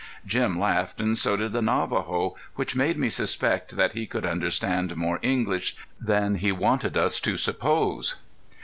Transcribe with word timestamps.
Jim 0.25 0.57
laughed 0.59 0.99
and 0.99 1.15
so 1.15 1.37
did 1.37 1.51
the 1.53 1.61
Navajo, 1.61 2.35
which 2.55 2.75
made 2.75 2.97
me 2.97 3.07
suspect 3.07 3.75
that 3.75 3.93
he 3.93 4.07
could 4.07 4.25
understand 4.25 4.95
more 4.97 5.19
English 5.21 5.75
than 5.99 6.33
he 6.33 6.51
wanted 6.51 6.97
us 6.97 7.19
to 7.19 7.37
suppose. 7.37 8.15